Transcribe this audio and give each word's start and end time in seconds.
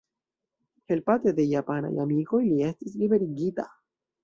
Helpate 0.93 1.33
de 1.41 1.45
japanaj 1.51 1.93
amikoj, 2.05 2.41
li 2.49 2.59
estis 2.71 2.99
liberigita. 3.05 3.71